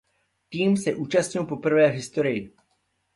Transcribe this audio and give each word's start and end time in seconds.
Tým 0.49 0.77
se 0.77 0.95
účastnil 0.95 1.43
poprvé 1.43 1.91
v 1.91 1.95
historii. 1.95 2.53